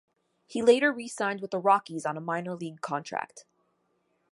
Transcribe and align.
He 0.47 0.63
later 0.63 0.91
re-signed 0.91 1.41
with 1.41 1.51
the 1.51 1.59
Rockies 1.59 2.07
on 2.07 2.17
a 2.17 2.21
minor 2.21 2.55
league 2.55 2.81
contract. 2.81 3.45